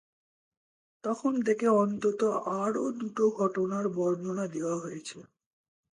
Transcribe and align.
তখন 1.03 1.33
থেকে 1.47 1.65
অন্তত 1.81 2.21
আরও 2.61 2.83
দুটো 2.99 3.23
ঘটনার 3.39 3.85
বর্ণনা 3.95 4.45
দেওয়া 4.47 4.75
হয়েছে। 4.77 5.17